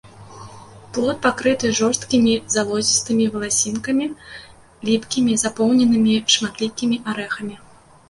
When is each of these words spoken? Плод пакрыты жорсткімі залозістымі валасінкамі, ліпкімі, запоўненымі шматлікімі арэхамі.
Плод 0.97 1.17
пакрыты 1.25 1.67
жорсткімі 1.81 2.33
залозістымі 2.55 3.29
валасінкамі, 3.37 4.07
ліпкімі, 4.91 5.33
запоўненымі 5.45 6.19
шматлікімі 6.41 6.97
арэхамі. 7.17 7.55